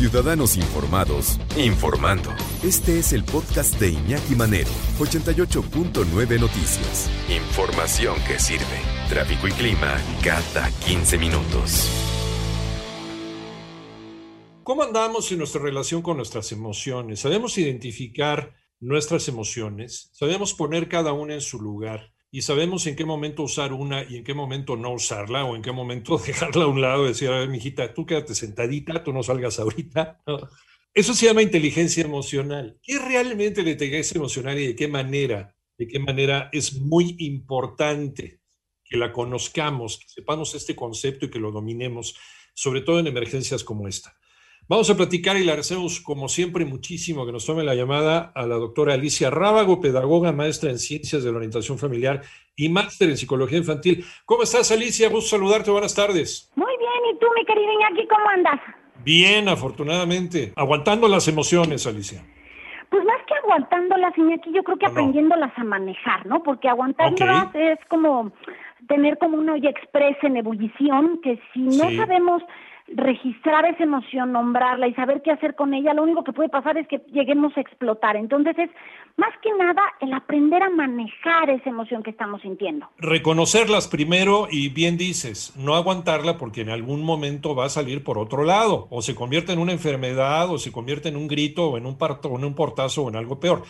Ciudadanos 0.00 0.56
Informados, 0.56 1.38
informando. 1.58 2.30
Este 2.64 2.98
es 2.98 3.12
el 3.12 3.22
podcast 3.22 3.78
de 3.78 3.90
Iñaki 3.90 4.34
Manero, 4.34 4.70
88.9 4.98 6.40
Noticias. 6.40 7.10
Información 7.28 8.14
que 8.26 8.38
sirve. 8.38 8.64
Tráfico 9.10 9.46
y 9.46 9.50
clima 9.50 9.98
cada 10.24 10.70
15 10.86 11.18
minutos. 11.18 11.90
¿Cómo 14.62 14.84
andamos 14.84 15.30
en 15.32 15.36
nuestra 15.36 15.60
relación 15.60 16.00
con 16.00 16.16
nuestras 16.16 16.50
emociones? 16.50 17.20
¿Sabemos 17.20 17.58
identificar 17.58 18.54
nuestras 18.80 19.28
emociones? 19.28 20.08
¿Sabemos 20.14 20.54
poner 20.54 20.88
cada 20.88 21.12
una 21.12 21.34
en 21.34 21.42
su 21.42 21.60
lugar? 21.60 22.10
Y 22.32 22.42
sabemos 22.42 22.86
en 22.86 22.94
qué 22.94 23.04
momento 23.04 23.42
usar 23.42 23.72
una 23.72 24.04
y 24.04 24.16
en 24.16 24.24
qué 24.24 24.34
momento 24.34 24.76
no 24.76 24.92
usarla 24.92 25.44
o 25.44 25.56
en 25.56 25.62
qué 25.62 25.72
momento 25.72 26.18
dejarla 26.26 26.64
a 26.64 26.68
un 26.68 26.80
lado 26.80 27.06
decir, 27.06 27.28
a 27.28 27.40
ver, 27.40 27.48
mijita, 27.48 27.92
tú 27.92 28.06
quédate 28.06 28.34
sentadita, 28.34 29.02
tú 29.02 29.12
no 29.12 29.22
salgas 29.22 29.58
ahorita. 29.58 30.22
Eso 30.94 31.14
se 31.14 31.26
llama 31.26 31.42
inteligencia 31.42 32.04
emocional. 32.04 32.78
¿Qué 32.82 32.98
realmente 32.98 33.62
la 33.62 33.70
inteligencia 33.70 34.18
emocional 34.18 34.58
y 34.58 34.68
de 34.68 34.76
qué 34.76 34.88
manera? 34.88 35.56
De 35.76 35.86
qué 35.86 35.98
manera 35.98 36.50
es 36.52 36.80
muy 36.80 37.16
importante 37.18 38.40
que 38.84 38.96
la 38.96 39.12
conozcamos, 39.12 39.98
que 39.98 40.08
sepamos 40.08 40.54
este 40.54 40.76
concepto 40.76 41.26
y 41.26 41.30
que 41.30 41.38
lo 41.38 41.52
dominemos, 41.52 42.16
sobre 42.54 42.80
todo 42.80 42.98
en 42.98 43.06
emergencias 43.06 43.64
como 43.64 43.88
esta. 43.88 44.14
Vamos 44.70 44.88
a 44.88 44.96
platicar 44.96 45.36
y 45.36 45.40
le 45.40 45.50
agradecemos, 45.50 46.00
como 46.00 46.28
siempre, 46.28 46.64
muchísimo 46.64 47.26
que 47.26 47.32
nos 47.32 47.44
tome 47.44 47.64
la 47.64 47.74
llamada 47.74 48.30
a 48.36 48.46
la 48.46 48.54
doctora 48.54 48.94
Alicia 48.94 49.28
Rábago, 49.28 49.80
pedagoga, 49.80 50.30
maestra 50.30 50.70
en 50.70 50.78
ciencias 50.78 51.24
de 51.24 51.32
la 51.32 51.38
orientación 51.38 51.76
familiar 51.76 52.22
y 52.54 52.68
máster 52.68 53.10
en 53.10 53.16
psicología 53.16 53.58
infantil. 53.58 54.04
¿Cómo 54.24 54.44
estás, 54.44 54.70
Alicia? 54.70 55.08
Gusto 55.08 55.30
saludarte. 55.30 55.72
Buenas 55.72 55.96
tardes. 55.96 56.52
Muy 56.54 56.70
bien. 56.78 57.16
¿Y 57.16 57.18
tú, 57.18 57.26
mi 57.34 57.44
querido 57.44 57.72
Iñaki, 57.72 58.06
cómo 58.06 58.28
andas? 58.28 58.60
Bien, 59.02 59.48
afortunadamente. 59.48 60.52
Aguantando 60.54 61.08
las 61.08 61.26
emociones, 61.26 61.84
Alicia. 61.88 62.24
Pues 62.90 63.04
más 63.04 63.18
que 63.26 63.34
aguantándolas, 63.42 64.16
Iñaki, 64.16 64.52
yo 64.52 64.62
creo 64.62 64.78
que 64.78 64.86
aprendiéndolas 64.86 65.50
a 65.56 65.64
manejar, 65.64 66.26
¿no? 66.26 66.44
Porque 66.44 66.68
aguantándolas 66.68 67.52
es 67.56 67.80
como 67.88 68.30
tener 68.86 69.18
como 69.18 69.36
una 69.36 69.54
olla 69.54 69.70
express 69.70 70.16
en 70.22 70.36
ebullición, 70.36 71.20
que 71.24 71.40
si 71.52 71.58
no 71.58 71.90
sabemos 71.90 72.44
registrar 72.94 73.64
esa 73.66 73.84
emoción, 73.84 74.32
nombrarla 74.32 74.88
y 74.88 74.94
saber 74.94 75.22
qué 75.22 75.30
hacer 75.30 75.54
con 75.54 75.74
ella, 75.74 75.94
lo 75.94 76.02
único 76.02 76.24
que 76.24 76.32
puede 76.32 76.48
pasar 76.48 76.76
es 76.76 76.88
que 76.88 76.98
lleguemos 77.12 77.56
a 77.56 77.60
explotar. 77.60 78.16
Entonces 78.16 78.58
es 78.58 78.70
más 79.16 79.30
que 79.42 79.50
nada 79.54 79.82
el 80.00 80.12
aprender 80.12 80.62
a 80.62 80.70
manejar 80.70 81.50
esa 81.50 81.70
emoción 81.70 82.02
que 82.02 82.10
estamos 82.10 82.42
sintiendo. 82.42 82.88
Reconocerlas 82.98 83.88
primero 83.88 84.48
y 84.50 84.68
bien 84.68 84.96
dices, 84.96 85.54
no 85.56 85.76
aguantarla 85.76 86.36
porque 86.36 86.62
en 86.62 86.70
algún 86.70 87.04
momento 87.04 87.54
va 87.54 87.66
a 87.66 87.70
salir 87.70 88.02
por 88.02 88.18
otro 88.18 88.44
lado, 88.44 88.88
o 88.90 89.02
se 89.02 89.14
convierte 89.14 89.52
en 89.52 89.58
una 89.58 89.72
enfermedad, 89.72 90.50
o 90.50 90.58
se 90.58 90.72
convierte 90.72 91.08
en 91.08 91.16
un 91.16 91.28
grito, 91.28 91.70
o 91.70 91.78
en 91.78 91.86
un 91.86 91.96
parto, 91.96 92.30
o 92.30 92.38
en 92.38 92.44
un 92.44 92.54
portazo, 92.54 93.04
o 93.04 93.08
en 93.08 93.16
algo 93.16 93.38
peor. 93.38 93.62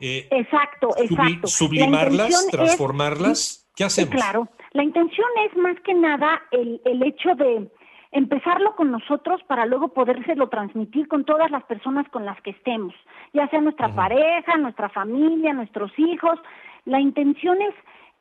Eh, 0.00 0.28
exacto, 0.30 0.90
exacto. 0.96 1.46
Sublimarlas, 1.48 2.48
transformarlas, 2.50 3.68
¿qué 3.74 3.84
hacemos? 3.84 4.14
Claro, 4.14 4.48
la 4.72 4.84
intención 4.84 5.26
es 5.50 5.56
más 5.56 5.76
que 5.80 5.94
nada 5.94 6.42
el, 6.52 6.80
el 6.84 7.02
hecho 7.02 7.34
de 7.34 7.68
empezarlo 8.10 8.74
con 8.76 8.90
nosotros 8.90 9.42
para 9.44 9.66
luego 9.66 9.88
podérselo 9.88 10.48
transmitir 10.48 11.08
con 11.08 11.24
todas 11.24 11.50
las 11.50 11.64
personas 11.64 12.08
con 12.08 12.24
las 12.24 12.40
que 12.42 12.50
estemos, 12.50 12.94
ya 13.32 13.48
sea 13.48 13.60
nuestra 13.60 13.94
pareja, 13.94 14.56
nuestra 14.56 14.88
familia, 14.88 15.52
nuestros 15.52 15.92
hijos. 15.98 16.38
La 16.84 17.00
intención 17.00 17.60
es 17.60 17.74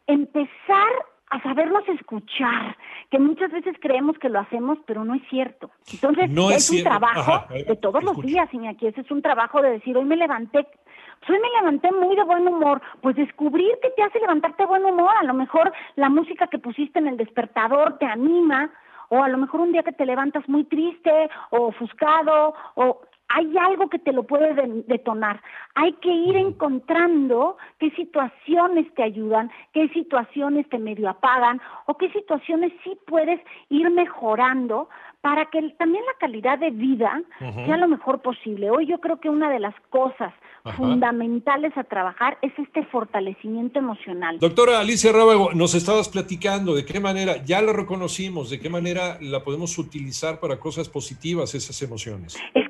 empezar 0.08 0.92
a 1.30 1.42
sabernos 1.42 1.88
escuchar, 1.90 2.78
que 3.12 3.20
muchas 3.20 3.52
veces 3.52 3.76
creemos 3.82 4.18
que 4.18 4.30
lo 4.30 4.40
hacemos, 4.40 4.78
pero 4.86 5.04
no 5.04 5.14
es 5.14 5.22
cierto. 5.30 5.72
Entonces, 5.92 6.30
es, 6.56 6.72
un 6.72 6.84
trabajo 6.84 7.54
de 7.54 7.76
todos 7.76 8.02
los 8.02 8.22
días, 8.22 8.54
Iñaki, 8.54 8.88
ese 8.88 9.02
es 9.02 9.12
un 9.12 9.22
trabajo 9.22 9.62
de 9.62 9.72
decir, 9.72 9.98
hoy 9.98 10.06
me 10.06 10.16
levanté, 10.16 10.64
pues 10.64 11.30
hoy 11.30 11.40
me 11.42 11.50
levanté 11.60 11.92
muy 11.92 12.16
de 12.16 12.24
buen 12.24 12.48
humor, 12.48 12.82
pues 13.02 13.18
descubrir 13.18 13.78
qué 13.82 13.90
te 13.90 14.04
hace 14.04 14.20
levantarte 14.20 14.64
de 14.64 14.68
buen 14.68 14.86
humor, 14.86 15.12
a 15.20 15.24
lo 15.24 15.34
mejor 15.34 15.74
la 15.96 16.10
música 16.10 16.48
que 16.48 16.60
pusiste 16.60 17.00
en 17.00 17.08
el 17.08 17.18
despertador 17.18 17.98
te 17.98 18.06
anima, 18.06 18.72
o 19.10 19.24
a 19.24 19.28
lo 19.28 19.38
mejor 19.38 19.62
un 19.62 19.72
día 19.72 19.84
que 19.84 19.92
te 19.92 20.06
levantas 20.06 20.48
muy 20.48 20.64
triste 20.66 21.30
o 21.52 21.68
ofuscado 21.68 22.54
o 22.76 23.02
hay 23.30 23.58
algo 23.58 23.90
que 23.90 24.00
te 24.00 24.14
lo 24.14 24.24
puede 24.24 24.54
detonar. 24.88 25.42
Hay 25.76 25.94
que 25.94 26.12
ir 26.12 26.36
encontrando 26.36 27.58
qué 27.80 27.92
situaciones 27.92 28.94
te 28.96 29.04
ayudan, 29.04 29.52
qué 29.74 29.90
situaciones 29.90 30.68
te 30.70 30.80
medio 30.80 31.10
apagan 31.10 31.62
o 31.88 31.98
qué 31.98 32.10
situaciones 32.12 32.72
sí 32.84 32.98
puedes 33.06 33.40
ir 33.70 33.90
mejorando 33.90 34.90
para 35.22 35.46
que 35.46 35.62
también 35.78 36.04
la 36.06 36.18
calidad 36.20 36.58
de 36.60 36.70
vida 36.70 37.22
sea 37.40 37.78
lo 37.78 37.88
mejor 37.88 38.22
posible. 38.22 38.70
Hoy 38.70 38.86
yo 38.86 39.00
creo 39.00 39.20
que 39.20 39.30
una 39.30 39.50
de 39.50 39.60
las 39.60 39.76
cosas 39.90 40.34
fundamentales 40.76 41.76
a 41.78 41.84
trabajar 41.84 42.38
es 42.42 42.52
este 42.58 42.86
fortalecimiento 42.86 43.80
emocional. 43.80 44.38
Doctora 44.40 44.80
Alicia 44.80 45.12
Rábago, 45.12 45.52
nos 45.54 45.76
estabas 45.76 46.10
platicando 46.10 46.76
de 46.76 46.86
qué 46.86 47.00
manera, 47.00 47.44
ya 47.44 47.62
lo 47.62 47.74
reconocimos, 47.74 48.50
de 48.50 48.60
qué 48.60 48.70
manera 48.70 49.18
la 49.22 49.44
podemos 49.44 49.78
utilizar 49.78 50.40
para 50.40 50.60
cosas 50.60 50.90
positivas 50.90 51.56
esas 51.56 51.82
emociones. 51.82 52.38
Es 52.54 52.67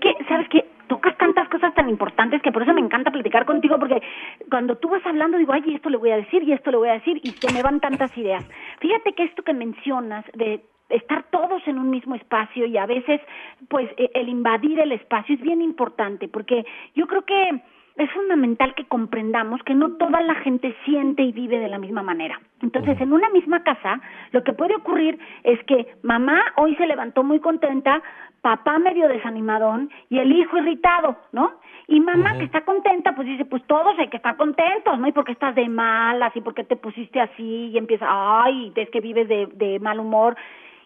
tan 1.78 1.90
importantes 1.90 2.42
que 2.42 2.52
por 2.52 2.64
eso 2.64 2.74
me 2.74 2.82
encanta 2.82 3.12
platicar 3.12 3.46
contigo, 3.46 3.78
porque 3.80 4.02
cuando 4.50 4.76
tú 4.78 4.90
vas 4.90 5.06
hablando 5.06 5.38
digo, 5.38 5.54
ay, 5.54 5.64
esto 5.76 5.90
le 5.90 5.98
voy 5.98 6.10
a 6.10 6.18
decir 6.18 6.44
y 6.44 6.52
esto 6.52 6.72
le 6.72 6.78
voy 6.78 6.90
a 6.90 6.94
decir 6.94 7.22
y 7.24 7.30
se 7.30 7.54
me 7.54 7.62
van 7.62 7.80
tantas 7.80 8.16
ideas. 8.18 8.44
Fíjate 8.80 9.14
que 9.14 9.24
esto 9.24 9.44
que 9.44 9.54
mencionas 9.54 10.26
de 10.34 10.62
estar 10.90 11.24
todos 11.30 11.62
en 11.68 11.78
un 11.78 11.90
mismo 11.90 12.16
espacio 12.16 12.66
y 12.66 12.78
a 12.78 12.86
veces 12.86 13.22
pues 13.70 13.90
e, 13.98 14.10
el 14.16 14.30
invadir 14.30 14.80
el 14.80 14.92
espacio 14.94 15.36
es 15.36 15.42
bien 15.42 15.62
importante 15.62 16.28
porque 16.28 16.66
yo 16.96 17.08
creo 17.08 17.24
que 17.26 17.62
es 17.98 18.12
fundamental 18.12 18.76
que 18.76 18.86
comprendamos 18.86 19.62
que 19.64 19.74
no 19.74 19.94
toda 19.98 20.22
la 20.22 20.36
gente 20.36 20.76
siente 20.86 21.24
y 21.24 21.32
vive 21.32 21.60
de 21.60 21.68
la 21.68 21.80
misma 21.80 22.04
manera. 22.04 22.40
Entonces, 22.62 23.00
en 23.02 23.12
una 23.12 23.30
misma 23.30 23.64
casa, 23.64 24.00
lo 24.32 24.44
que 24.44 24.54
puede 24.54 24.76
ocurrir 24.76 25.18
es 25.44 25.64
que 25.66 25.88
mamá 26.04 26.40
hoy 26.58 26.76
se 26.76 26.86
levantó 26.86 27.24
muy 27.24 27.40
contenta, 27.40 28.02
papá 28.48 28.80
medio 28.80 29.10
desanimadón 29.10 29.90
y 30.10 30.20
el 30.20 30.32
hijo 30.32 30.58
irritado, 30.58 31.18
¿no? 31.34 31.52
Y 31.90 32.00
mamá 32.00 32.38
que 32.38 32.46
está 32.46 32.62
contenta, 32.62 33.14
pues 33.14 33.28
dice, 33.28 33.44
pues 33.44 33.62
todos 33.68 33.94
hay 34.00 34.08
que 34.08 34.16
estar 34.16 34.38
contentos, 34.38 34.98
¿no? 34.98 35.06
Y 35.06 35.12
porque 35.12 35.34
estás 35.34 35.54
de 35.54 35.68
malas 35.68 36.34
y 36.34 36.40
porque 36.40 36.64
te 36.64 36.78
pusiste 36.78 37.20
así 37.20 37.72
y 37.74 37.78
empieza, 37.78 38.06
ay, 38.10 38.72
es 38.74 38.90
que 38.90 39.02
vives 39.02 39.28
de, 39.28 39.48
de 39.48 39.80
mal 39.82 40.00
humor. 40.00 40.38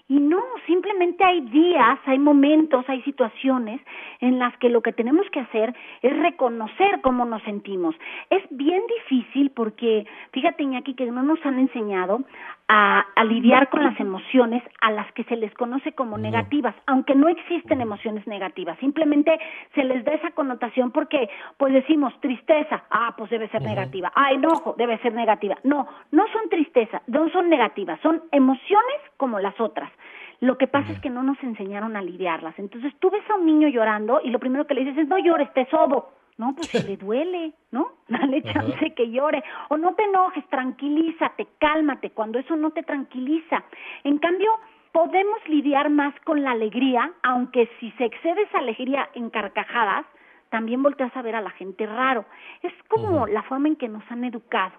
Y 0.08 0.20
no, 0.20 0.42
simplemente 0.66 1.24
hay 1.24 1.42
días, 1.42 2.00
hay 2.06 2.18
momentos, 2.18 2.84
hay 2.88 3.04
situaciones 3.04 3.80
en 4.22 4.40
las 4.40 4.58
que 4.58 4.70
lo 4.70 4.82
que 4.82 4.92
tenemos 4.92 5.30
que 5.30 5.42
hacer 5.42 5.76
es 6.02 6.18
reconocer 6.18 7.00
cómo 7.02 7.26
nos 7.26 7.44
sentimos. 7.44 7.94
Es 8.32 8.44
bien 8.50 8.82
difícil 8.98 9.51
porque, 9.62 10.08
fíjate 10.32 10.64
Iñaki, 10.64 10.96
que 10.96 11.06
no 11.12 11.22
nos 11.22 11.38
han 11.46 11.60
enseñado 11.60 12.22
a, 12.68 13.06
lidiar 13.26 13.70
con 13.70 13.84
las 13.84 14.00
emociones 14.00 14.64
a 14.82 14.90
las 14.90 15.12
que 15.12 15.24
se 15.26 15.36
les 15.36 15.54
conoce 15.54 15.92
como 15.92 16.18
negativas, 16.18 16.74
aunque 16.88 17.14
no 17.14 17.28
existen 17.28 17.80
emociones 17.80 18.26
negativas, 18.26 18.80
simplemente 18.80 19.40
se 19.76 19.84
les 19.84 20.04
da 20.04 20.14
esa 20.14 20.32
connotación 20.32 20.90
porque 20.90 21.30
pues 21.58 21.74
decimos 21.74 22.12
tristeza, 22.22 22.86
ah, 22.90 23.14
pues 23.16 23.30
debe 23.30 23.50
ser 23.50 23.62
negativa, 23.62 24.12
ah, 24.16 24.32
enojo, 24.32 24.74
debe 24.80 24.98
ser 24.98 25.14
negativa. 25.14 25.56
No, 25.64 25.88
no 26.10 26.24
son 26.34 26.50
tristeza, 26.50 27.04
no 27.06 27.30
son 27.30 27.48
negativas, 27.48 28.00
son 28.02 28.24
emociones 28.32 28.98
como 29.18 29.40
las 29.40 29.60
otras. 29.62 29.92
Lo 30.40 30.58
que 30.58 30.66
pasa 30.66 30.92
es 30.92 31.00
que 31.02 31.12
no 31.12 31.22
nos 31.22 31.38
enseñaron 31.44 31.96
a 31.96 32.02
lidiarlas. 32.02 32.58
Entonces 32.58 32.92
tú 32.98 33.12
ves 33.12 33.30
a 33.30 33.36
un 33.36 33.46
niño 33.46 33.68
llorando 33.68 34.22
y 34.24 34.32
lo 34.32 34.40
primero 34.40 34.66
que 34.66 34.74
le 34.74 34.86
dices 34.86 35.04
es, 35.04 35.08
no 35.08 35.20
llores, 35.20 35.54
te 35.54 35.68
sobo. 35.68 36.21
No, 36.42 36.56
pues 36.56 36.70
si 36.70 36.82
le 36.88 36.98
duele, 36.98 37.54
¿no? 37.70 37.92
Dale 38.08 38.42
chance 38.42 38.96
que 38.96 39.12
llore. 39.12 39.44
O 39.70 39.78
no 39.78 39.94
te 39.94 40.06
enojes, 40.06 40.44
tranquilízate, 40.50 41.46
cálmate, 41.60 42.10
cuando 42.10 42.40
eso 42.40 42.56
no 42.56 42.72
te 42.72 42.82
tranquiliza. 42.82 43.64
En 44.04 44.18
cambio, 44.18 44.50
podemos 44.92 45.38
lidiar 45.48 45.92
más 45.92 46.20
con 46.22 46.42
la 46.42 46.52
alegría, 46.52 47.12
aunque 47.22 47.70
si 47.80 47.92
se 47.92 48.06
excede 48.06 48.42
esa 48.42 48.58
alegría 48.58 49.08
en 49.14 49.30
carcajadas, 49.30 50.08
también 50.50 50.82
volteas 50.82 51.16
a 51.16 51.22
ver 51.22 51.36
a 51.36 51.42
la 51.42 51.52
gente 51.52 51.86
raro. 51.86 52.26
Es 52.64 52.74
como 52.88 53.28
la 53.28 53.44
forma 53.44 53.68
en 53.68 53.76
que 53.76 53.88
nos 53.88 54.04
han 54.10 54.24
educado. 54.24 54.74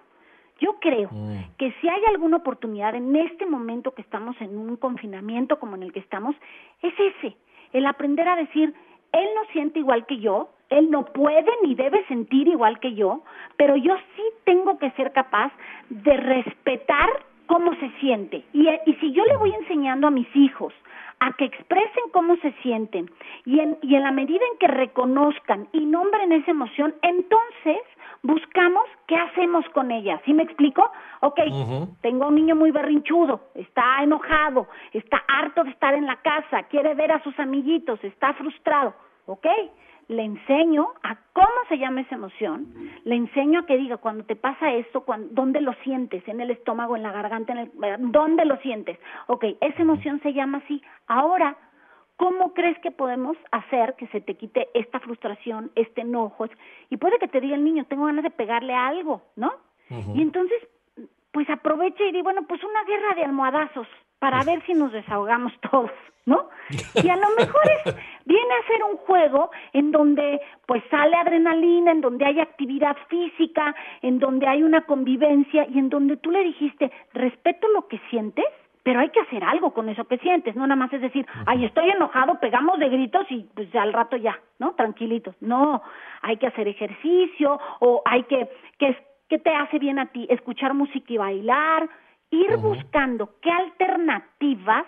Yo 0.59 0.81
creo 0.81 1.09
mm. 1.13 1.55
que 1.57 1.71
si 1.79 1.87
hay 1.87 2.01
alguna 2.09 2.37
oportunidad 2.37 2.93
en 2.93 3.15
este 3.15 3.45
momento 3.45 3.93
que 3.93 4.01
estamos 4.01 4.35
en 4.41 4.57
un 4.57 4.75
confinamiento 4.75 5.59
como 5.59 5.77
en 5.77 5.83
el 5.83 5.93
que 5.93 6.01
estamos, 6.01 6.35
es 6.81 6.93
ese, 6.99 7.37
el 7.71 7.85
aprender 7.85 8.27
a 8.27 8.35
decir, 8.35 8.73
él 9.13 9.29
no 9.33 9.45
siente 9.53 9.79
igual 9.79 10.05
que 10.05 10.19
yo, 10.19 10.49
él 10.77 10.89
no 10.89 11.05
puede 11.05 11.49
ni 11.63 11.75
debe 11.75 12.05
sentir 12.07 12.47
igual 12.47 12.79
que 12.79 12.93
yo, 12.93 13.21
pero 13.57 13.75
yo 13.75 13.95
sí 14.15 14.23
tengo 14.43 14.77
que 14.77 14.91
ser 14.91 15.11
capaz 15.13 15.51
de 15.89 16.17
respetar 16.17 17.09
cómo 17.45 17.73
se 17.75 17.89
siente. 17.99 18.43
Y, 18.53 18.67
y 18.69 18.93
si 18.95 19.11
yo 19.11 19.23
le 19.25 19.37
voy 19.37 19.53
enseñando 19.53 20.07
a 20.07 20.11
mis 20.11 20.33
hijos 20.35 20.73
a 21.19 21.31
que 21.33 21.45
expresen 21.45 22.03
cómo 22.11 22.35
se 22.37 22.51
sienten 22.63 23.09
y 23.45 23.59
en, 23.59 23.77
y 23.81 23.95
en 23.95 24.03
la 24.03 24.11
medida 24.11 24.43
en 24.51 24.57
que 24.57 24.67
reconozcan 24.67 25.67
y 25.71 25.85
nombren 25.85 26.31
esa 26.31 26.51
emoción, 26.51 26.93
entonces 27.01 27.81
buscamos 28.23 28.83
qué 29.07 29.15
hacemos 29.15 29.67
con 29.69 29.91
ella. 29.91 30.21
¿Sí 30.25 30.33
me 30.33 30.43
explico? 30.43 30.89
Ok, 31.21 31.39
tengo 32.01 32.27
un 32.27 32.35
niño 32.35 32.55
muy 32.55 32.71
berrinchudo, 32.71 33.41
está 33.55 34.01
enojado, 34.01 34.67
está 34.91 35.23
harto 35.27 35.63
de 35.63 35.71
estar 35.71 35.93
en 35.93 36.05
la 36.05 36.17
casa, 36.17 36.63
quiere 36.63 36.93
ver 36.93 37.11
a 37.11 37.23
sus 37.23 37.37
amiguitos, 37.39 38.03
está 38.03 38.33
frustrado. 38.33 38.93
¿ok? 39.25 39.47
Le 40.07 40.23
enseño 40.23 40.87
a 41.03 41.17
cómo 41.33 41.47
se 41.69 41.77
llama 41.77 42.01
esa 42.01 42.15
emoción, 42.15 42.73
le 43.03 43.15
enseño 43.15 43.61
a 43.61 43.65
que 43.65 43.77
diga 43.77 43.97
cuando 43.97 44.25
te 44.25 44.35
pasa 44.35 44.73
esto, 44.73 45.01
cuando, 45.01 45.29
dónde 45.31 45.61
lo 45.61 45.73
sientes, 45.83 46.27
en 46.27 46.41
el 46.41 46.51
estómago, 46.51 46.95
en 46.95 47.03
la 47.03 47.11
garganta, 47.11 47.53
en 47.53 47.59
el, 47.59 47.71
dónde 48.11 48.45
lo 48.45 48.57
sientes. 48.57 48.99
Ok, 49.27 49.45
esa 49.61 49.81
emoción 49.81 50.19
se 50.21 50.33
llama 50.33 50.59
así. 50.59 50.81
Ahora, 51.07 51.57
¿cómo 52.17 52.53
crees 52.53 52.77
que 52.79 52.91
podemos 52.91 53.37
hacer 53.51 53.95
que 53.95 54.07
se 54.07 54.21
te 54.21 54.35
quite 54.35 54.67
esta 54.73 54.99
frustración, 54.99 55.71
este 55.75 56.01
enojo? 56.01 56.47
Y 56.89 56.97
puede 56.97 57.19
que 57.19 57.27
te 57.27 57.41
diga 57.41 57.55
el 57.55 57.63
niño, 57.63 57.85
tengo 57.85 58.05
ganas 58.05 58.23
de 58.23 58.31
pegarle 58.31 58.73
algo, 58.73 59.21
¿no? 59.35 59.51
Y 60.15 60.21
entonces, 60.21 60.57
pues 61.33 61.49
aprovecha 61.49 62.03
y 62.03 62.13
di, 62.13 62.21
bueno, 62.21 62.43
pues 62.47 62.63
una 62.63 62.83
guerra 62.85 63.15
de 63.15 63.25
almohadazos 63.25 63.87
para 64.19 64.43
ver 64.43 64.63
si 64.65 64.73
nos 64.73 64.93
desahogamos 64.93 65.51
todos. 65.71 65.91
¿no? 66.25 66.47
Y 66.95 67.09
a 67.09 67.17
lo 67.17 67.27
mejor 67.37 67.61
es, 67.83 67.95
viene 68.25 68.53
a 68.53 68.67
ser 68.67 68.83
un 68.83 68.97
juego 68.97 69.51
en 69.73 69.91
donde 69.91 70.39
pues 70.65 70.81
sale 70.89 71.17
adrenalina, 71.17 71.91
en 71.91 72.01
donde 72.01 72.25
hay 72.25 72.39
actividad 72.39 72.95
física, 73.09 73.75
en 74.01 74.19
donde 74.19 74.47
hay 74.47 74.63
una 74.63 74.85
convivencia 74.85 75.67
y 75.67 75.79
en 75.79 75.89
donde 75.89 76.17
tú 76.17 76.31
le 76.31 76.43
dijiste, 76.43 76.91
respeto 77.13 77.67
lo 77.69 77.87
que 77.87 77.99
sientes, 78.09 78.45
pero 78.83 78.99
hay 78.99 79.09
que 79.09 79.21
hacer 79.21 79.43
algo 79.43 79.73
con 79.73 79.89
eso 79.89 80.05
que 80.05 80.17
sientes, 80.17 80.55
no 80.55 80.67
nada 80.67 80.75
más 80.75 80.93
es 80.93 81.01
decir, 81.01 81.25
ay, 81.45 81.65
estoy 81.65 81.89
enojado, 81.89 82.39
pegamos 82.39 82.79
de 82.79 82.89
gritos 82.89 83.25
y 83.29 83.49
pues 83.55 83.73
al 83.75 83.93
rato 83.93 84.17
ya, 84.17 84.37
¿no? 84.59 84.73
Tranquilitos. 84.75 85.35
No, 85.41 85.81
hay 86.21 86.37
que 86.37 86.47
hacer 86.47 86.67
ejercicio 86.67 87.59
o 87.79 88.01
hay 88.05 88.23
que, 88.23 88.49
que, 88.77 88.97
¿qué 89.29 89.39
te 89.39 89.49
hace 89.49 89.79
bien 89.79 89.99
a 89.99 90.07
ti? 90.07 90.27
Escuchar 90.29 90.73
música 90.73 91.13
y 91.13 91.17
bailar, 91.17 91.89
ir 92.29 92.57
buscando 92.57 93.35
qué 93.41 93.51
alternativas 93.51 94.85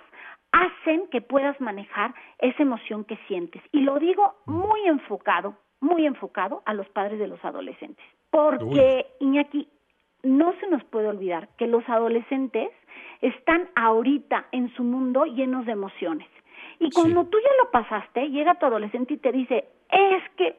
hacen 0.51 1.07
que 1.09 1.21
puedas 1.21 1.59
manejar 1.59 2.13
esa 2.39 2.63
emoción 2.63 3.03
que 3.03 3.17
sientes. 3.27 3.61
Y 3.71 3.81
lo 3.81 3.99
digo 3.99 4.35
muy 4.45 4.87
enfocado, 4.87 5.55
muy 5.81 6.05
enfocado 6.05 6.63
a 6.65 6.73
los 6.73 6.87
padres 6.89 7.19
de 7.19 7.27
los 7.27 7.43
adolescentes. 7.43 8.05
Porque, 8.29 9.05
Iñaki, 9.19 9.67
no 10.23 10.53
se 10.59 10.67
nos 10.67 10.83
puede 10.85 11.07
olvidar 11.07 11.49
que 11.57 11.67
los 11.67 11.87
adolescentes 11.87 12.69
están 13.21 13.69
ahorita 13.75 14.47
en 14.51 14.73
su 14.75 14.83
mundo 14.83 15.25
llenos 15.25 15.65
de 15.65 15.73
emociones. 15.73 16.27
Y 16.79 16.89
cuando 16.91 17.25
tú 17.25 17.37
ya 17.37 17.63
lo 17.63 17.71
pasaste, 17.71 18.29
llega 18.29 18.55
tu 18.55 18.65
adolescente 18.65 19.13
y 19.13 19.17
te 19.17 19.31
dice, 19.31 19.65
es 19.89 20.23
que 20.35 20.57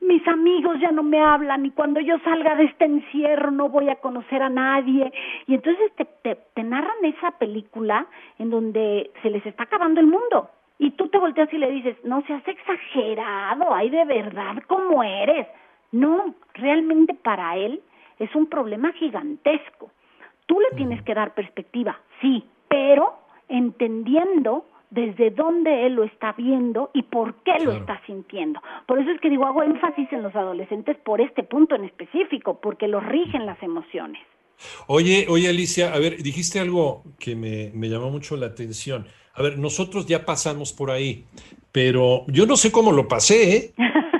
mis 0.00 0.26
amigos 0.28 0.78
ya 0.80 0.90
no 0.90 1.02
me 1.02 1.20
hablan 1.20 1.64
y 1.66 1.70
cuando 1.70 2.00
yo 2.00 2.18
salga 2.20 2.56
de 2.56 2.64
este 2.64 2.84
encierro 2.84 3.50
no 3.50 3.68
voy 3.68 3.88
a 3.88 3.96
conocer 3.96 4.42
a 4.42 4.48
nadie. 4.48 5.12
Y 5.46 5.54
entonces 5.54 5.92
te, 5.96 6.34
te, 6.54 6.62
narran 6.62 7.04
esa 7.04 7.32
película 7.32 8.06
en 8.38 8.50
donde 8.50 9.10
se 9.22 9.30
les 9.30 9.44
está 9.46 9.64
acabando 9.64 10.00
el 10.00 10.06
mundo. 10.06 10.50
Y 10.78 10.90
tú 10.92 11.08
te 11.08 11.18
volteas 11.18 11.52
y 11.52 11.58
le 11.58 11.70
dices, 11.70 11.96
no 12.04 12.22
seas 12.22 12.46
exagerado, 12.46 13.72
ay 13.72 13.90
de 13.90 14.04
verdad, 14.04 14.56
¿cómo 14.66 15.02
eres? 15.02 15.46
No, 15.92 16.34
realmente 16.54 17.14
para 17.14 17.56
él 17.56 17.80
es 18.18 18.34
un 18.34 18.46
problema 18.46 18.92
gigantesco. 18.92 19.90
Tú 20.46 20.60
le 20.60 20.76
tienes 20.76 21.02
que 21.02 21.14
dar 21.14 21.34
perspectiva, 21.34 21.98
sí, 22.20 22.44
pero 22.68 23.14
entendiendo 23.48 24.66
desde 24.94 25.30
dónde 25.30 25.86
él 25.86 25.94
lo 25.94 26.04
está 26.04 26.32
viendo 26.32 26.90
y 26.94 27.02
por 27.02 27.34
qué 27.42 27.52
lo 27.64 27.72
está 27.72 28.00
sintiendo. 28.06 28.60
Por 28.86 29.00
eso 29.00 29.10
es 29.10 29.20
que 29.20 29.28
digo, 29.28 29.44
hago 29.44 29.62
énfasis 29.62 30.12
en 30.12 30.22
los 30.22 30.34
adolescentes 30.34 30.96
por 31.04 31.20
este 31.20 31.42
punto 31.42 31.74
en 31.74 31.84
específico, 31.84 32.60
porque 32.60 32.86
los 32.86 33.04
rigen 33.04 33.44
las 33.44 33.60
emociones. 33.62 34.22
Oye, 34.86 35.26
oye 35.28 35.48
Alicia, 35.48 35.92
a 35.92 35.98
ver, 35.98 36.22
dijiste 36.22 36.60
algo 36.60 37.02
que 37.18 37.34
me, 37.34 37.72
me 37.74 37.88
llamó 37.88 38.10
mucho 38.10 38.36
la 38.36 38.46
atención. 38.46 39.06
A 39.34 39.42
ver, 39.42 39.58
nosotros 39.58 40.06
ya 40.06 40.24
pasamos 40.24 40.72
por 40.72 40.92
ahí, 40.92 41.24
pero 41.72 42.24
yo 42.28 42.46
no 42.46 42.56
sé 42.56 42.70
cómo 42.70 42.92
lo 42.92 43.08
pasé, 43.08 43.56
¿eh? 43.56 43.74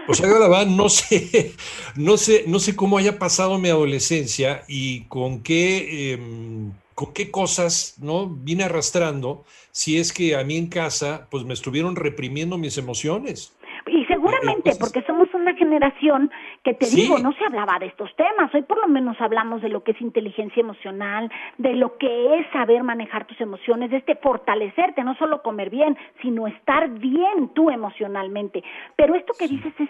O 0.06 0.12
sea, 0.12 0.26
la 0.26 0.38
verdad, 0.38 0.66
no 0.66 0.88
sé, 0.88 1.52
no 1.96 2.16
sé, 2.16 2.44
no 2.46 2.58
sé 2.58 2.76
cómo 2.76 2.98
haya 2.98 3.18
pasado 3.18 3.58
mi 3.58 3.68
adolescencia 3.70 4.62
y 4.68 5.04
con 5.04 5.42
qué, 5.42 6.12
em, 6.12 6.72
qué 7.14 7.30
cosas, 7.30 7.96
¿no? 8.00 8.28
Vine 8.28 8.64
arrastrando 8.64 9.44
si 9.70 9.98
es 9.98 10.12
que 10.12 10.36
a 10.36 10.44
mí 10.44 10.56
en 10.56 10.68
casa, 10.68 11.26
pues 11.30 11.44
me 11.44 11.54
estuvieron 11.54 11.96
reprimiendo 11.96 12.58
mis 12.58 12.78
emociones. 12.78 13.56
Y 13.86 14.04
seguramente, 14.06 14.72
porque 14.80 15.02
somos 15.02 15.28
una 15.34 15.54
generación 15.54 16.30
que 16.62 16.72
te 16.72 16.86
digo, 16.86 17.18
no 17.18 17.32
se 17.34 17.44
hablaba 17.44 17.78
de 17.78 17.86
estos 17.86 18.14
temas. 18.16 18.54
Hoy 18.54 18.62
por 18.62 18.80
lo 18.80 18.88
menos 18.88 19.20
hablamos 19.20 19.60
de 19.60 19.68
lo 19.68 19.82
que 19.82 19.92
es 19.92 20.00
inteligencia 20.00 20.60
emocional, 20.60 21.30
de 21.58 21.74
lo 21.74 21.98
que 21.98 22.38
es 22.38 22.46
saber 22.52 22.82
manejar 22.82 23.26
tus 23.26 23.38
emociones, 23.40 23.90
de 23.90 23.98
este 23.98 24.16
fortalecerte, 24.16 25.04
no 25.04 25.14
solo 25.16 25.42
comer 25.42 25.68
bien, 25.68 25.98
sino 26.22 26.46
estar 26.46 26.88
bien 26.88 27.50
tú 27.54 27.68
emocionalmente. 27.68 28.62
Pero 28.96 29.16
esto 29.16 29.34
que 29.38 29.48
dices 29.48 29.74
es 29.78 29.88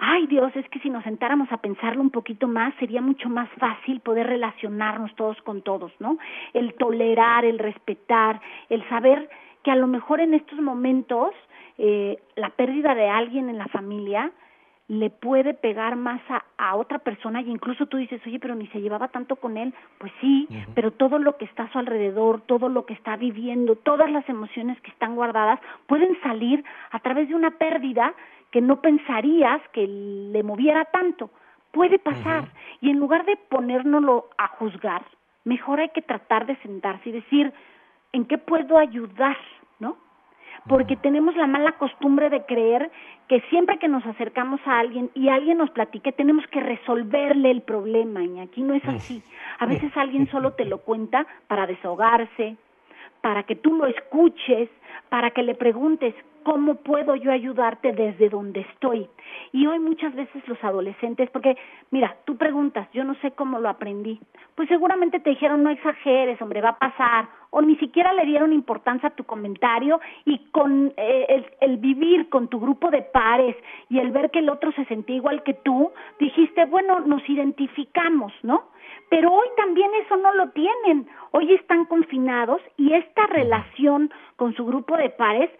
ay 0.00 0.26
Dios, 0.26 0.50
es 0.56 0.68
que 0.70 0.80
si 0.80 0.90
nos 0.90 1.04
sentáramos 1.04 1.50
a 1.52 1.58
pensarlo 1.58 2.00
un 2.00 2.10
poquito 2.10 2.48
más, 2.48 2.74
sería 2.80 3.00
mucho 3.00 3.28
más 3.28 3.48
fácil 3.58 4.00
poder 4.00 4.26
relacionarnos 4.26 5.14
todos 5.14 5.40
con 5.42 5.62
todos, 5.62 5.92
¿no? 6.00 6.18
El 6.54 6.74
tolerar, 6.74 7.44
el 7.44 7.58
respetar, 7.58 8.40
el 8.68 8.86
saber 8.88 9.28
que 9.62 9.70
a 9.70 9.76
lo 9.76 9.86
mejor 9.86 10.20
en 10.20 10.34
estos 10.34 10.58
momentos 10.60 11.30
eh, 11.78 12.18
la 12.36 12.50
pérdida 12.50 12.94
de 12.94 13.08
alguien 13.08 13.48
en 13.48 13.58
la 13.58 13.66
familia 13.68 14.32
le 14.88 15.08
puede 15.08 15.54
pegar 15.54 15.94
más 15.94 16.20
a, 16.58 16.74
otra 16.74 16.98
persona 16.98 17.40
y 17.42 17.48
incluso 17.48 17.86
tú 17.86 17.96
dices, 17.96 18.20
oye, 18.26 18.40
pero 18.40 18.56
ni 18.56 18.66
se 18.68 18.80
llevaba 18.80 19.06
tanto 19.06 19.36
con 19.36 19.56
él. 19.56 19.72
Pues 19.98 20.10
sí, 20.20 20.48
pero 20.74 20.90
todo 20.90 21.20
lo 21.20 21.36
que 21.36 21.44
está 21.44 21.64
a 21.64 21.72
su 21.72 21.78
alrededor, 21.78 22.40
todo 22.40 22.68
lo 22.68 22.86
que 22.86 22.94
está 22.94 23.16
viviendo, 23.16 23.76
todas 23.76 24.10
las 24.10 24.28
emociones 24.28 24.80
que 24.80 24.90
están 24.90 25.14
guardadas 25.14 25.60
pueden 25.86 26.20
salir 26.22 26.64
a 26.90 26.98
través 26.98 27.28
de 27.28 27.36
una 27.36 27.52
pérdida 27.52 28.14
que 28.50 28.60
no 28.60 28.80
pensarías 28.80 29.60
que 29.72 29.86
le 29.86 30.42
moviera 30.42 30.84
tanto. 30.86 31.30
Puede 31.72 31.98
pasar. 31.98 32.48
Y 32.80 32.90
en 32.90 32.98
lugar 32.98 33.24
de 33.24 33.36
ponérnoslo 33.36 34.28
a 34.38 34.48
juzgar, 34.48 35.02
mejor 35.44 35.80
hay 35.80 35.90
que 35.90 36.02
tratar 36.02 36.46
de 36.46 36.56
sentarse 36.56 37.08
y 37.08 37.12
decir, 37.12 37.52
¿en 38.12 38.24
qué 38.24 38.38
puedo 38.38 38.78
ayudar? 38.78 39.36
¿No? 39.78 39.96
Porque 40.66 40.96
tenemos 40.96 41.36
la 41.36 41.46
mala 41.46 41.72
costumbre 41.72 42.28
de 42.28 42.44
creer 42.44 42.90
que 43.28 43.40
siempre 43.42 43.78
que 43.78 43.88
nos 43.88 44.04
acercamos 44.04 44.60
a 44.66 44.80
alguien 44.80 45.10
y 45.14 45.28
alguien 45.28 45.58
nos 45.58 45.70
platique, 45.70 46.12
tenemos 46.12 46.44
que 46.48 46.60
resolverle 46.60 47.50
el 47.50 47.62
problema. 47.62 48.24
Y 48.24 48.40
aquí 48.40 48.62
no 48.62 48.74
es 48.74 48.84
así. 48.86 49.22
A 49.58 49.66
veces 49.66 49.90
alguien 49.96 50.28
solo 50.30 50.52
te 50.54 50.64
lo 50.64 50.78
cuenta 50.78 51.26
para 51.46 51.66
desahogarse, 51.66 52.56
para 53.20 53.44
que 53.44 53.54
tú 53.54 53.74
lo 53.74 53.86
escuches, 53.86 54.68
para 55.08 55.30
que 55.30 55.42
le 55.42 55.54
preguntes, 55.54 56.14
¿cómo 56.42 56.76
puedo 56.76 57.14
yo 57.16 57.30
ayudarte 57.32 57.92
desde 57.92 58.28
donde 58.28 58.60
estoy? 58.60 59.08
Y 59.52 59.66
hoy 59.66 59.78
muchas 59.78 60.14
veces 60.14 60.46
los 60.46 60.62
adolescentes, 60.62 61.30
porque 61.30 61.56
mira, 61.90 62.16
tú 62.24 62.36
preguntas, 62.36 62.88
yo 62.92 63.04
no 63.04 63.14
sé 63.16 63.32
cómo 63.32 63.58
lo 63.58 63.68
aprendí, 63.68 64.20
pues 64.54 64.68
seguramente 64.68 65.20
te 65.20 65.30
dijeron 65.30 65.62
no 65.62 65.70
exageres, 65.70 66.40
hombre, 66.42 66.60
va 66.60 66.70
a 66.70 66.78
pasar, 66.78 67.28
o 67.50 67.62
ni 67.62 67.76
siquiera 67.76 68.12
le 68.12 68.26
dieron 68.26 68.52
importancia 68.52 69.08
a 69.08 69.14
tu 69.14 69.24
comentario 69.24 70.00
y 70.24 70.38
con 70.50 70.92
eh, 70.96 71.26
el, 71.28 71.46
el 71.60 71.76
vivir 71.78 72.28
con 72.28 72.48
tu 72.48 72.60
grupo 72.60 72.90
de 72.90 73.02
pares 73.02 73.56
y 73.88 73.98
el 73.98 74.10
ver 74.10 74.30
que 74.30 74.38
el 74.38 74.50
otro 74.50 74.72
se 74.72 74.84
sentía 74.86 75.16
igual 75.16 75.42
que 75.42 75.54
tú, 75.54 75.92
dijiste, 76.18 76.64
bueno, 76.66 77.00
nos 77.00 77.28
identificamos, 77.28 78.32
¿no? 78.42 78.70
Pero 79.08 79.32
hoy 79.32 79.48
también 79.56 79.90
eso 80.04 80.16
no 80.16 80.32
lo 80.34 80.50
tienen, 80.50 81.08
hoy 81.32 81.52
están 81.54 81.84
confinados 81.86 82.60
y 82.76 82.92
esta 82.92 83.26
relación 83.26 84.10
con 84.36 84.54
su 84.54 84.64
grupo 84.64 84.96
de 84.96 85.10
pares 85.10 85.50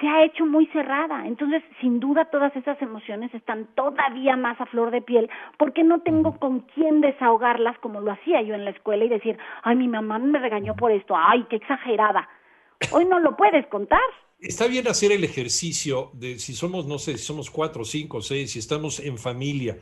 se 0.00 0.08
ha 0.08 0.24
hecho 0.24 0.46
muy 0.46 0.66
cerrada. 0.68 1.26
Entonces, 1.26 1.62
sin 1.80 2.00
duda, 2.00 2.24
todas 2.30 2.54
esas 2.56 2.80
emociones 2.80 3.32
están 3.34 3.68
todavía 3.74 4.36
más 4.36 4.60
a 4.60 4.66
flor 4.66 4.90
de 4.90 5.02
piel 5.02 5.28
porque 5.58 5.84
no 5.84 6.00
tengo 6.00 6.38
con 6.38 6.60
quién 6.74 7.00
desahogarlas 7.00 7.78
como 7.78 8.00
lo 8.00 8.12
hacía 8.12 8.42
yo 8.42 8.54
en 8.54 8.64
la 8.64 8.70
escuela 8.70 9.04
y 9.04 9.08
decir, 9.08 9.38
ay, 9.62 9.76
mi 9.76 9.88
mamá 9.88 10.18
me 10.18 10.38
regañó 10.38 10.74
por 10.74 10.90
esto, 10.90 11.14
ay, 11.16 11.46
qué 11.50 11.56
exagerada. 11.56 12.28
Hoy 12.92 13.04
no 13.04 13.18
lo 13.18 13.36
puedes 13.36 13.66
contar. 13.66 14.00
Está 14.40 14.66
bien 14.66 14.88
hacer 14.88 15.12
el 15.12 15.22
ejercicio 15.22 16.10
de 16.14 16.38
si 16.38 16.54
somos, 16.54 16.86
no 16.86 16.98
sé, 16.98 17.18
si 17.18 17.24
somos 17.24 17.50
cuatro, 17.50 17.84
cinco, 17.84 18.22
seis, 18.22 18.52
si 18.52 18.58
estamos 18.58 18.98
en 18.98 19.18
familia, 19.18 19.78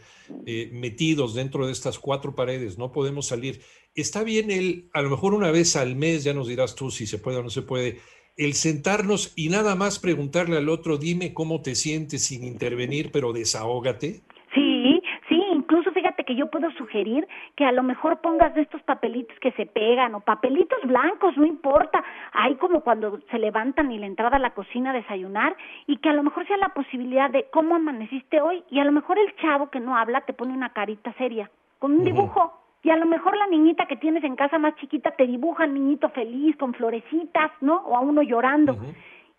eh, 0.46 0.68
metidos 0.72 1.36
dentro 1.36 1.64
de 1.64 1.70
estas 1.72 1.96
cuatro 2.00 2.34
paredes, 2.34 2.76
no 2.76 2.90
podemos 2.90 3.26
salir. 3.28 3.60
Está 3.94 4.24
bien 4.24 4.50
el, 4.50 4.90
a 4.94 5.02
lo 5.02 5.10
mejor 5.10 5.32
una 5.34 5.52
vez 5.52 5.76
al 5.76 5.94
mes, 5.94 6.24
ya 6.24 6.34
nos 6.34 6.48
dirás 6.48 6.74
tú 6.74 6.90
si 6.90 7.06
se 7.06 7.18
puede 7.18 7.36
o 7.36 7.42
no 7.44 7.50
se 7.50 7.62
puede, 7.62 8.00
el 8.38 8.54
sentarnos 8.54 9.32
y 9.36 9.48
nada 9.48 9.74
más 9.74 9.98
preguntarle 9.98 10.56
al 10.56 10.68
otro, 10.68 10.96
dime 10.96 11.34
cómo 11.34 11.60
te 11.60 11.74
sientes 11.74 12.26
sin 12.26 12.44
intervenir, 12.44 13.10
pero 13.12 13.32
desahógate? 13.32 14.20
Sí, 14.54 15.02
sí, 15.28 15.42
incluso 15.52 15.90
fíjate 15.90 16.24
que 16.24 16.36
yo 16.36 16.48
puedo 16.48 16.70
sugerir 16.78 17.26
que 17.56 17.64
a 17.64 17.72
lo 17.72 17.82
mejor 17.82 18.20
pongas 18.20 18.54
de 18.54 18.62
estos 18.62 18.80
papelitos 18.82 19.36
que 19.40 19.50
se 19.52 19.66
pegan 19.66 20.14
o 20.14 20.20
papelitos 20.20 20.78
blancos, 20.84 21.36
no 21.36 21.44
importa, 21.44 22.02
hay 22.32 22.54
como 22.54 22.82
cuando 22.82 23.20
se 23.30 23.38
levantan 23.38 23.90
y 23.90 23.98
la 23.98 24.06
entrada 24.06 24.36
a 24.36 24.40
la 24.40 24.54
cocina 24.54 24.90
a 24.90 24.94
desayunar 24.94 25.56
y 25.88 25.98
que 25.98 26.08
a 26.08 26.14
lo 26.14 26.22
mejor 26.22 26.46
sea 26.46 26.56
la 26.58 26.72
posibilidad 26.74 27.30
de 27.30 27.48
cómo 27.50 27.74
amaneciste 27.74 28.40
hoy 28.40 28.62
y 28.70 28.78
a 28.78 28.84
lo 28.84 28.92
mejor 28.92 29.18
el 29.18 29.34
chavo 29.36 29.68
que 29.68 29.80
no 29.80 29.96
habla 29.96 30.20
te 30.22 30.32
pone 30.32 30.52
una 30.52 30.72
carita 30.72 31.12
seria 31.18 31.50
con 31.80 31.92
un 31.92 32.04
dibujo 32.04 32.67
y 32.82 32.90
a 32.90 32.96
lo 32.96 33.06
mejor 33.06 33.36
la 33.36 33.46
niñita 33.48 33.86
que 33.86 33.96
tienes 33.96 34.22
en 34.24 34.36
casa 34.36 34.58
más 34.58 34.76
chiquita 34.76 35.10
te 35.12 35.26
dibuja 35.26 35.64
un 35.64 35.74
niñito 35.74 36.08
feliz 36.10 36.56
con 36.56 36.74
florecitas, 36.74 37.50
¿no? 37.60 37.76
O 37.86 37.96
a 37.96 38.00
uno 38.00 38.22
llorando. 38.22 38.78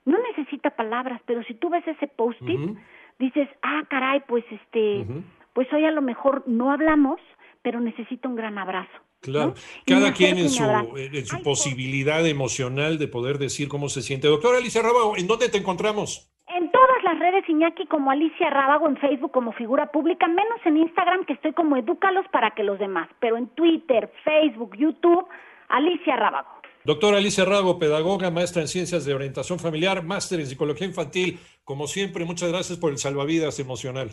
No 0.06 0.18
necesita 0.30 0.72
palabras, 0.72 1.22
pero 1.26 1.44
si 1.44 1.54
tú 1.54 1.70
ves 1.70 1.88
ese 1.88 2.08
post-it, 2.08 2.78
dices, 3.18 3.48
ah, 3.62 3.84
caray, 3.90 4.22
pues 4.28 4.44
este, 4.52 5.06
pues 5.54 5.72
hoy 5.74 5.86
a 5.86 5.92
lo 5.92 6.02
mejor 6.02 6.44
no 6.48 6.72
hablamos, 6.72 7.20
pero 7.62 7.80
necesito 7.80 8.28
un 8.30 8.36
gran 8.36 8.58
abrazo. 8.58 8.92
Claro, 9.22 9.54
cada 9.86 10.14
quien 10.14 10.38
en 10.38 10.50
su, 10.50 10.64
en 10.96 11.26
su 11.26 11.44
posibilidad 11.44 12.26
emocional 12.26 12.98
de 12.98 13.08
poder 13.10 13.38
decir 13.38 13.68
cómo 13.68 13.90
se 13.90 14.02
siente. 14.02 14.30
Doctora 14.30 14.58
Alicia 14.58 14.82
Rábago, 14.82 15.18
¿en 15.18 15.28
dónde 15.28 15.50
te 15.50 15.58
encontramos? 15.58 16.32
En 16.48 16.72
todas 16.72 17.04
las 17.04 17.20
redes 17.20 17.30
Iñaki 17.50 17.88
como 17.88 18.12
Alicia 18.12 18.50
Rábago, 18.50 18.88
en 18.88 18.98
Facebook 18.98 19.32
como 19.32 19.52
figura 19.54 19.92
pública, 19.92 20.28
menos 20.28 20.60
en 20.66 20.78
Instagram 20.78 21.26
que 21.26 21.34
estoy 21.34 21.54
como 21.54 21.76
Edúcalos 21.76 22.26
para 22.32 22.52
que 22.52 22.64
los 22.64 22.80
demás, 22.80 23.10
pero 23.20 23.38
en 23.38 23.48
Twitter, 23.50 24.12
Facebook, 24.24 24.78
YouTube, 24.78 25.28
Alicia 25.68 26.16
Rábago. 26.16 26.50
Doctora 26.86 27.18
Alicia 27.18 27.44
Rábago, 27.46 27.78
pedagoga, 27.78 28.32
maestra 28.32 28.62
en 28.62 28.68
ciencias 28.68 29.06
de 29.06 29.14
orientación 29.14 29.60
familiar, 29.60 30.04
máster 30.04 30.40
en 30.40 30.48
psicología 30.48 30.88
infantil. 30.88 31.40
Como 31.66 31.88
siempre, 31.88 32.24
muchas 32.24 32.50
gracias 32.50 32.80
por 32.80 32.92
el 32.92 32.98
salvavidas 32.98 33.60
emocional. 33.60 34.12